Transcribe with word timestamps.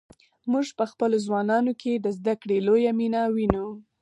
موږ 0.51 0.67
په 0.77 0.85
خپلو 0.91 1.17
ځوانانو 1.25 1.71
کې 1.81 1.91
د 1.95 2.07
زده 2.17 2.33
کړې 2.41 2.57
لویه 2.67 2.91
مینه 2.99 3.21
وینو. 3.35 3.67